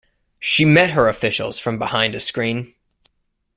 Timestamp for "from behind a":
1.59-2.19